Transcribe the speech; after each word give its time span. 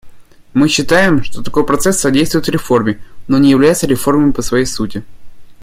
Мы 0.55 0.67
считаем, 0.67 1.23
что 1.23 1.43
такой 1.43 1.63
процесс 1.63 1.99
содействует 1.99 2.49
реформе, 2.49 2.99
но 3.27 3.37
не 3.37 3.51
является 3.51 3.85
реформой 3.85 4.33
по 4.33 4.41
своей 4.41 4.65
сути. 4.65 5.03